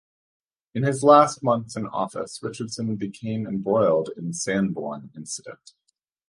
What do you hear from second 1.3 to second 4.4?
months in office Richardson became embroiled in the